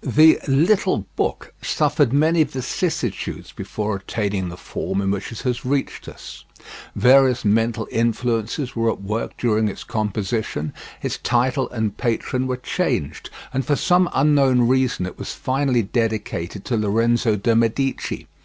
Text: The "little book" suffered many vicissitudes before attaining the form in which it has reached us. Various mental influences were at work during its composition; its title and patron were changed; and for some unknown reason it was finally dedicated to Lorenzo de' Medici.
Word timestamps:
The 0.00 0.40
"little 0.48 1.06
book" 1.14 1.54
suffered 1.62 2.12
many 2.12 2.42
vicissitudes 2.42 3.52
before 3.52 3.94
attaining 3.94 4.48
the 4.48 4.56
form 4.56 5.00
in 5.00 5.12
which 5.12 5.30
it 5.30 5.42
has 5.42 5.64
reached 5.64 6.08
us. 6.08 6.44
Various 6.96 7.44
mental 7.44 7.86
influences 7.92 8.74
were 8.74 8.90
at 8.90 9.00
work 9.00 9.36
during 9.38 9.68
its 9.68 9.84
composition; 9.84 10.74
its 11.02 11.18
title 11.18 11.70
and 11.70 11.96
patron 11.96 12.48
were 12.48 12.56
changed; 12.56 13.30
and 13.54 13.64
for 13.64 13.76
some 13.76 14.10
unknown 14.12 14.62
reason 14.66 15.06
it 15.06 15.20
was 15.20 15.34
finally 15.34 15.82
dedicated 15.82 16.64
to 16.64 16.76
Lorenzo 16.76 17.36
de' 17.36 17.54
Medici. 17.54 18.26